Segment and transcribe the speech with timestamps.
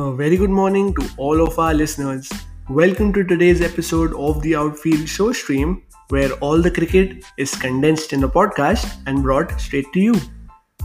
[0.00, 2.30] A very good morning to all of our listeners.
[2.70, 8.12] Welcome to today's episode of the Outfield Show Stream, where all the cricket is condensed
[8.12, 10.14] in a podcast and brought straight to you.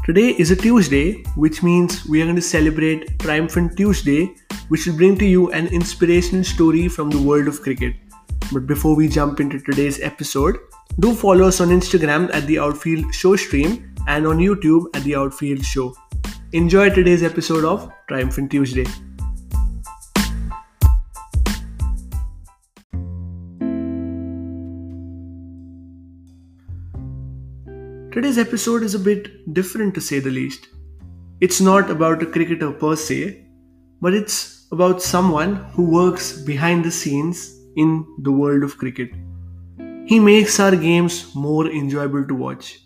[0.04, 4.34] Today is a Tuesday, which means we are going to celebrate Triumphant Tuesday,
[4.70, 7.94] which will bring to you an inspirational story from the world of cricket.
[8.52, 10.58] But before we jump into today's episode,
[11.00, 15.16] do follow us on Instagram at the Outfield Show Stream and on YouTube at the
[15.16, 15.94] Outfield Show.
[16.54, 18.84] Enjoy today's episode of Triumphant Tuesday.
[28.12, 30.68] Today's episode is a bit different to say the least.
[31.42, 33.48] It's not about a cricketer per se,
[34.00, 39.10] but it's about someone who works behind the scenes in the world of cricket.
[40.06, 42.80] He makes our games more enjoyable to watch.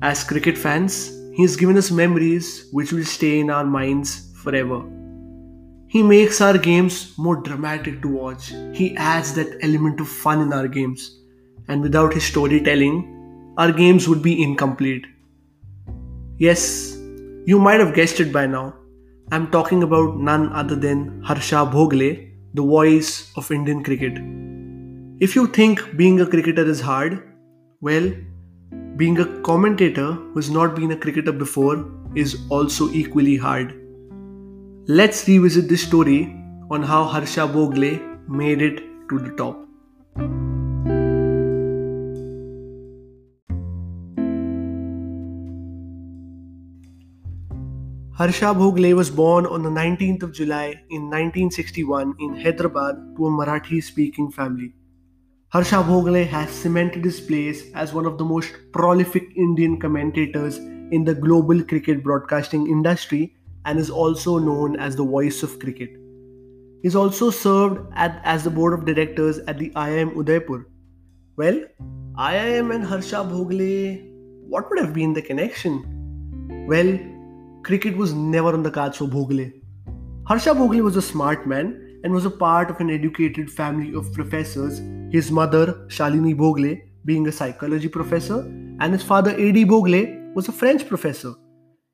[0.00, 4.82] As cricket fans, He's given us memories which will stay in our minds forever.
[5.88, 8.52] He makes our games more dramatic to watch.
[8.72, 11.18] He adds that element of fun in our games.
[11.68, 15.04] And without his storytelling, our games would be incomplete.
[16.38, 16.96] Yes,
[17.44, 18.74] you might have guessed it by now.
[19.32, 24.14] I'm talking about none other than Harsha Bhogle, the voice of Indian cricket.
[25.20, 27.22] If you think being a cricketer is hard,
[27.80, 28.10] well,
[29.00, 31.76] being a commentator who's not been a cricketer before
[32.14, 33.68] is also equally hard.
[34.88, 36.18] Let's revisit this story
[36.70, 37.94] on how Harsha Bhogle
[38.28, 39.56] made it to the top.
[48.18, 53.30] Harsha Bhogle was born on the 19th of July in 1961 in Hyderabad to a
[53.30, 54.74] Marathi speaking family.
[55.52, 61.04] Harsha Bhogle has cemented his place as one of the most prolific Indian commentators in
[61.04, 63.34] the global cricket broadcasting industry
[63.64, 65.90] and is also known as the voice of cricket.
[66.82, 70.68] He's also served at, as the board of directors at the IIM Udaipur.
[71.34, 71.64] Well,
[72.16, 74.08] IIM and Harsha Bhogle,
[74.46, 76.64] what would have been the connection?
[76.68, 76.96] Well,
[77.64, 79.52] cricket was never on the cards for Bhogle.
[80.28, 84.12] Harsha Bhogle was a smart man and was a part of an educated family of
[84.12, 84.80] professors,
[85.10, 88.40] his mother, Shalini Bhogle, being a psychology professor,
[88.80, 89.64] and his father, A.D.
[89.64, 91.34] Bhogle, was a French professor.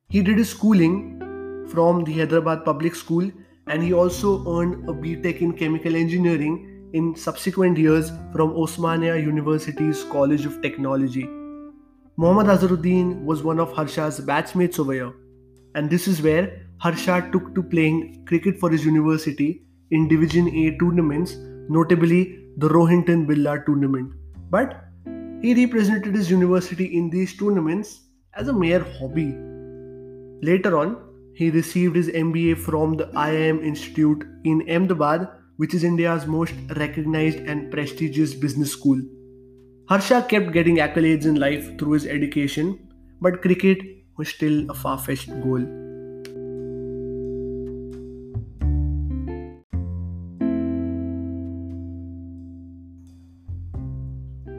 [0.08, 3.30] He did his schooling from the Hyderabad Public School
[3.66, 10.04] and he also earned a BTech in chemical engineering in subsequent years from Osmania University's
[10.04, 11.24] College of Technology.
[12.16, 15.12] Muhammad Azharuddin was one of Harsha's batchmates over here,
[15.74, 20.78] and this is where Harsha took to playing cricket for his university in Division A
[20.78, 21.36] tournaments,
[21.68, 24.12] notably the Rohinton Baria tournament.
[24.50, 24.82] But
[25.42, 28.00] he represented his university in these tournaments
[28.34, 29.34] as a mere hobby.
[30.42, 30.96] Later on,
[31.34, 35.28] he received his MBA from the IIM Institute in Ahmedabad,
[35.58, 39.00] which is India's most recognized and prestigious business school.
[39.88, 42.88] Harsha kept getting accolades in life through his education,
[43.20, 43.78] but cricket
[44.16, 45.85] was still a far fetched goal.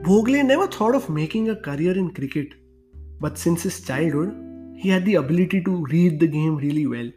[0.07, 2.53] Bhogle never thought of making a career in cricket,
[3.19, 4.33] but since his childhood,
[4.77, 7.09] he had the ability to read the game really well.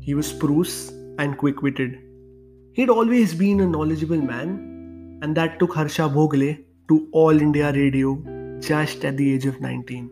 [0.00, 1.98] He was spruce and quick witted.
[2.74, 8.18] He'd always been a knowledgeable man, and that took Harsha Bhogle to All India Radio
[8.60, 10.10] just at the age of 19.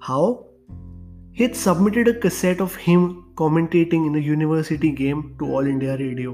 [0.00, 0.46] How?
[1.32, 6.32] He'd submitted a cassette of him commentating in a university game to All India Radio.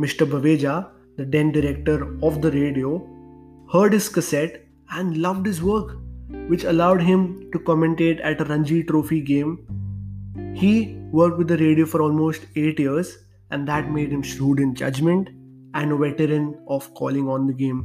[0.00, 0.28] Mr.
[0.28, 2.98] Baveja, the then director of the radio,
[3.72, 5.98] heard his cassette and loved his work,
[6.48, 9.66] which allowed him to commentate at a Ranji Trophy game.
[10.54, 13.18] He worked with the radio for almost 8 years,
[13.50, 15.28] and that made him shrewd in judgment
[15.74, 17.84] and a veteran of calling on the game.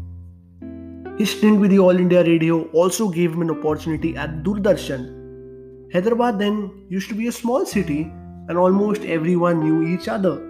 [1.18, 5.92] His stint with the All India Radio also gave him an opportunity at Doordarshan.
[5.94, 8.12] Hyderabad then used to be a small city,
[8.48, 10.42] and almost everyone knew each other.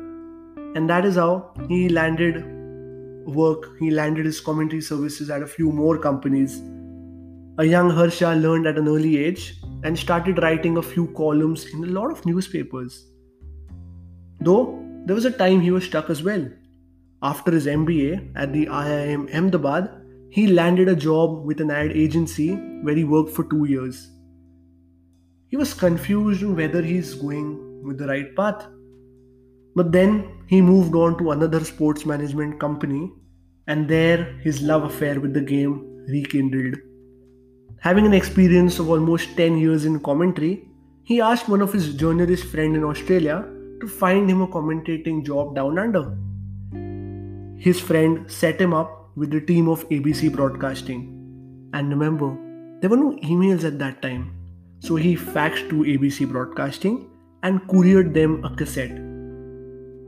[0.76, 2.46] And that is how he landed
[3.26, 6.62] work, he landed his commentary services at a few more companies.
[7.58, 11.84] A young Harsha learned at an early age and started writing a few columns in
[11.84, 13.06] a lot of newspapers.
[14.40, 16.48] Though there was a time he was stuck as well.
[17.22, 19.90] After his MBA at the IIM Ahmedabad,
[20.30, 24.10] he landed a job with an ad agency where he worked for two years.
[25.48, 28.66] He was confused on whether he's going with the right path.
[29.76, 33.12] But then he moved on to another sports management company,
[33.68, 36.76] and there his love affair with the game rekindled.
[37.80, 40.68] Having an experience of almost 10 years in commentary,
[41.04, 43.46] he asked one of his journalist friend in Australia
[43.82, 46.16] to find him a commentating job down under.
[47.58, 51.10] His friend set him up with the team of ABC Broadcasting.
[51.74, 52.38] And remember,
[52.80, 54.34] there were no emails at that time.
[54.80, 57.10] So he faxed to ABC Broadcasting
[57.42, 59.13] and couriered them a cassette.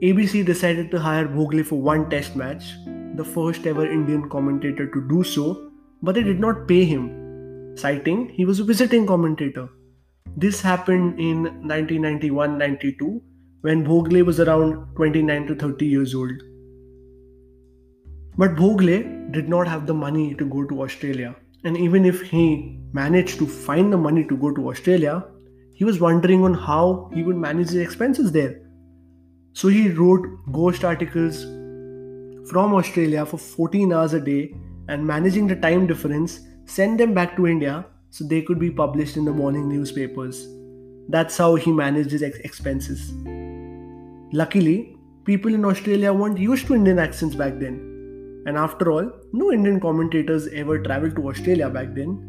[0.05, 2.65] ABC decided to hire Bhogle for one test match,
[3.15, 5.71] the first ever Indian commentator to do so,
[6.03, 9.67] but they did not pay him, citing he was a visiting commentator.
[10.37, 13.21] This happened in 1991 92
[13.61, 16.43] when Bhogle was around 29 to 30 years old.
[18.37, 21.35] But Bhogle did not have the money to go to Australia.
[21.63, 25.25] And even if he managed to find the money to go to Australia,
[25.73, 28.64] he was wondering on how he would manage his expenses there.
[29.55, 31.43] So he wrote ghost articles
[32.51, 34.53] from Australia for 14 hours a day
[34.89, 39.15] and managing the time difference, send them back to India so they could be published
[39.15, 40.45] in the morning newspapers.
[41.07, 43.13] That's how he managed his ex- expenses.
[44.33, 48.43] Luckily, people in Australia weren't used to Indian accents back then.
[48.45, 52.19] And after all, no Indian commentators ever traveled to Australia back then.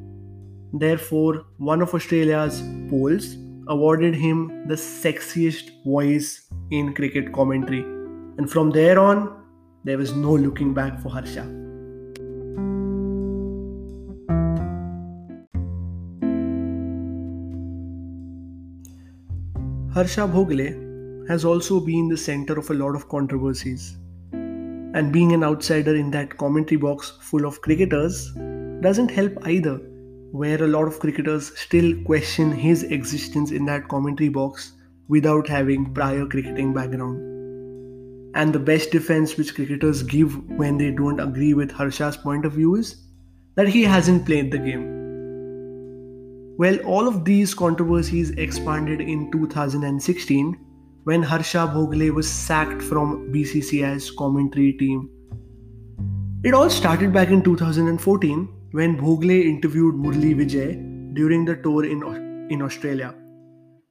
[0.72, 3.36] Therefore, one of Australia's polls
[3.68, 7.80] awarded him the sexiest voice in cricket commentary.
[8.38, 9.42] And from there on,
[9.84, 11.44] there was no looking back for Harsha.
[19.94, 23.96] Harsha Bhogle has also been the center of a lot of controversies.
[24.32, 28.32] And being an outsider in that commentary box full of cricketers
[28.80, 29.80] doesn't help either,
[30.32, 34.72] where a lot of cricketers still question his existence in that commentary box
[35.08, 37.22] without having prior cricketing background.
[38.34, 42.52] And the best defense which cricketers give when they don't agree with Harsha's point of
[42.52, 42.96] view is
[43.54, 44.96] that he hasn't played the game.
[46.58, 50.58] Well, all of these controversies expanded in 2016
[51.04, 55.08] when Harsha Bhogle was sacked from BCCI's commentary team.
[56.44, 62.02] It all started back in 2014 when Bhogle interviewed Murli Vijay during the tour in,
[62.50, 63.14] in Australia.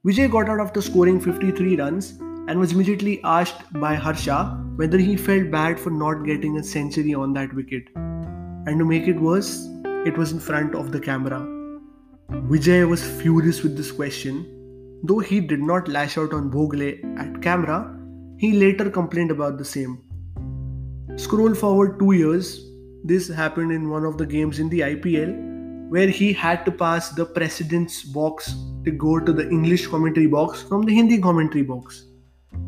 [0.05, 2.11] Vijay got out after scoring 53 runs
[2.47, 7.15] and was immediately asked by Harsha whether he felt bad for not getting a century
[7.15, 7.87] on that wicket.
[7.95, 9.67] And to make it worse,
[10.05, 11.39] it was in front of the camera.
[12.53, 14.45] Vijay was furious with this question.
[15.03, 17.79] Though he did not lash out on Bhogle at camera,
[18.37, 19.97] he later complained about the same.
[21.15, 22.61] Scroll forward two years,
[23.07, 27.09] this happened in one of the games in the IPL where he had to pass
[27.09, 32.05] the president's box to go to the English commentary box from the Hindi commentary box.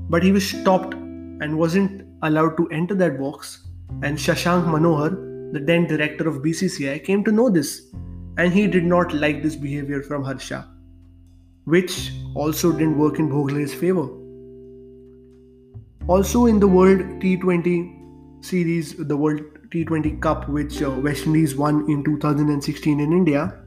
[0.10, 3.66] But he was stopped and wasn't allowed to enter that box.
[4.04, 7.92] And Shashank Manohar, the then director of BCCI, came to know this
[8.38, 10.70] and he did not like this behavior from Harsha,
[11.66, 14.08] which also didn't work in Bhogle's favor.
[16.08, 21.90] Also, in the World T20 series, the World T20 Cup, which uh, West Indies won
[21.90, 23.64] in 2016 in India,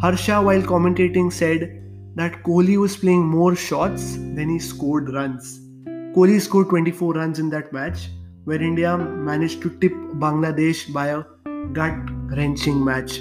[0.00, 1.82] Harsha, while commentating, said
[2.14, 5.60] that Kohli was playing more shots than he scored runs.
[6.14, 8.08] Kohli scored 24 runs in that match,
[8.44, 9.92] where India managed to tip
[10.24, 11.24] Bangladesh by a
[11.72, 11.96] gut
[12.36, 13.18] wrenching match.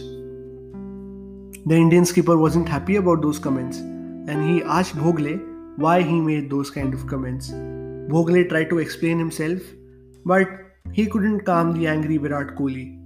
[1.65, 5.39] The Indian skipper wasn't happy about those comments and he asked Bhogle
[5.77, 7.51] why he made those kind of comments.
[8.11, 9.59] Bhogle tried to explain himself,
[10.25, 10.47] but
[10.91, 12.99] he couldn't calm the angry Virat Kohli.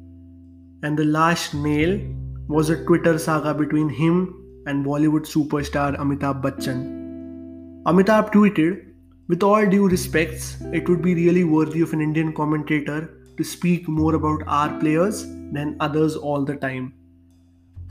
[0.84, 2.00] And the last nail
[2.48, 7.84] was a Twitter saga between him and Bollywood superstar Amitabh Bachchan.
[7.86, 8.94] Amitabh tweeted,
[9.30, 13.88] With all due respects, it would be really worthy of an Indian commentator to speak
[13.88, 16.94] more about our players than others all the time.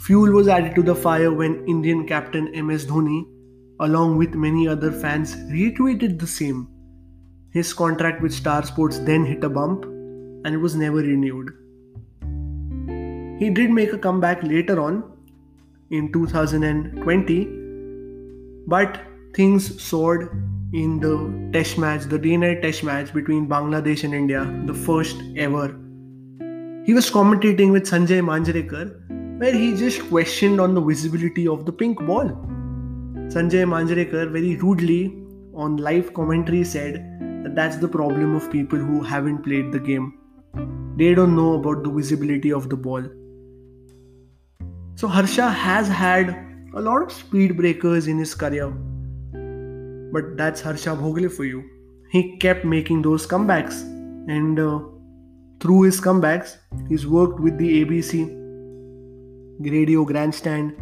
[0.00, 3.26] Fuel was added to the fire when Indian captain MS Dhoni,
[3.80, 6.68] along with many other fans, retweeted the same.
[7.56, 11.52] His contract with Star Sports then hit a bump and it was never renewed.
[13.38, 15.02] He did make a comeback later on
[15.90, 17.48] in 2020,
[18.66, 19.00] but
[19.34, 20.28] things soared
[20.74, 21.14] in the
[21.54, 25.68] test match, the night test match between Bangladesh and India, the first ever.
[26.84, 31.72] He was commentating with Sanjay Manjrekar where he just questioned on the visibility of the
[31.72, 32.28] pink ball.
[33.34, 35.22] Sanjay Manjrekar very rudely
[35.54, 37.16] on live commentary said
[37.54, 40.18] that's the problem of people who haven't played the game.
[40.96, 43.04] They don't know about the visibility of the ball.
[44.94, 46.30] So Harsha has had
[46.74, 48.70] a lot of speed breakers in his career.
[50.12, 51.64] But that's Harsha Bhogle for you.
[52.10, 53.82] He kept making those comebacks
[54.28, 54.80] and uh,
[55.60, 56.56] through his comebacks,
[56.88, 58.28] he's worked with the ABC
[59.60, 60.76] Radio Grandstand.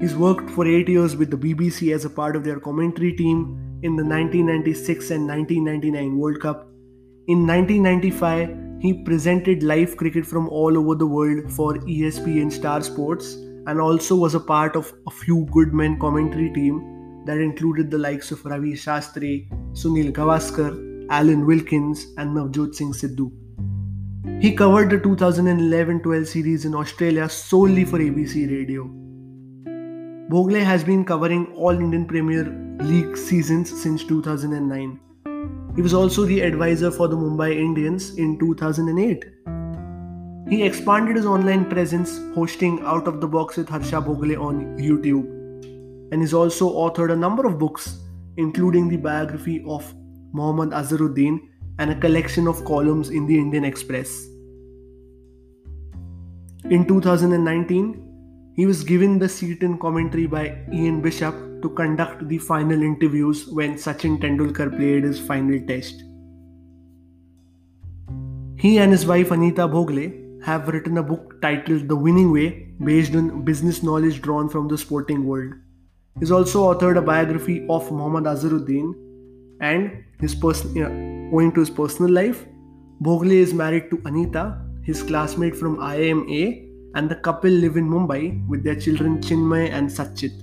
[0.00, 3.69] He's worked for eight years with the BBC as a part of their commentary team
[3.82, 6.68] in the 1996 and 1999 World Cup.
[7.28, 13.34] In 1995, he presented live cricket from all over the world for ESPN Star Sports
[13.66, 17.98] and also was a part of a few good men commentary team that included the
[17.98, 23.30] likes of Ravi Shastri, Sunil Gavaskar, Alan Wilkins, and Navjot Singh Sidhu.
[24.42, 28.90] He covered the 2011 12 series in Australia solely for ABC Radio.
[30.30, 32.44] Bhogle has been covering all Indian Premier
[32.82, 35.00] League seasons since 2009.
[35.74, 39.24] He was also the advisor for the Mumbai Indians in 2008.
[40.48, 45.24] He expanded his online presence, hosting Out of the Box with Harsha Bhogle on YouTube,
[46.12, 47.98] and he's also authored a number of books,
[48.36, 49.92] including the biography of
[50.32, 51.40] Mohammad Azharuddin
[51.80, 54.28] and a collection of columns in the Indian Express.
[56.70, 58.09] In 2019,
[58.60, 63.46] he was given the seat in commentary by Ian Bishop to conduct the final interviews
[63.58, 66.02] when Sachin Tendulkar played his final test.
[68.58, 73.14] He and his wife Anita Bhogle have written a book titled The Winning Way based
[73.14, 75.54] on business knowledge drawn from the sporting world.
[76.18, 78.92] He's also authored a biography of Mohammad Azharuddin
[79.62, 82.44] and his Owing to his personal life,
[83.02, 88.46] Bhogle is married to Anita, his classmate from IIMA, and the couple live in Mumbai
[88.48, 90.42] with their children Chinmay and Sachit.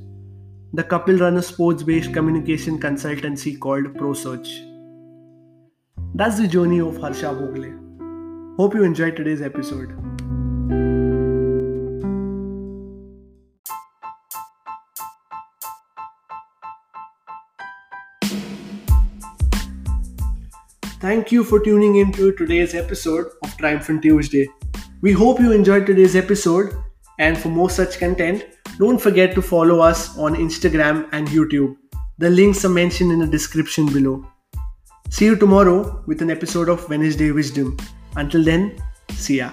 [0.74, 4.48] The couple run a sports based communication consultancy called ProSearch.
[6.16, 8.58] That's the journey of Harsha Bhogle.
[8.58, 9.92] Hope you enjoyed today's episode.
[21.00, 24.48] Thank you for tuning in to today's episode of Triumphant Tuesday.
[25.00, 26.74] We hope you enjoyed today's episode,
[27.20, 28.44] and for more such content,
[28.80, 31.76] don't forget to follow us on Instagram and YouTube.
[32.18, 34.26] The links are mentioned in the description below.
[35.12, 37.78] See you tomorrow with an episode of Wednesday Wisdom.
[38.16, 39.52] Until then, see ya.